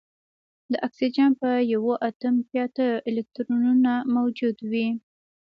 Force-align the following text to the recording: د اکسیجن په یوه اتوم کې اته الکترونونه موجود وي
د 0.71 0.73
اکسیجن 0.87 1.29
په 1.41 1.49
یوه 1.73 1.93
اتوم 2.07 2.35
کې 2.47 2.57
اته 2.65 2.85
الکترونونه 3.09 3.93
موجود 4.15 4.57
وي 4.71 4.87